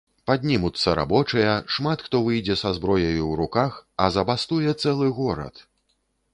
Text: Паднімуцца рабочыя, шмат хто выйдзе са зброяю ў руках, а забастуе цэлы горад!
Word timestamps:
Паднімуцца 0.29 0.93
рабочыя, 0.99 1.51
шмат 1.75 1.99
хто 2.07 2.23
выйдзе 2.29 2.57
са 2.63 2.73
зброяю 2.79 3.11
ў 3.27 3.33
руках, 3.45 3.79
а 4.07 4.11
забастуе 4.19 4.71
цэлы 4.83 5.15
горад! 5.23 5.67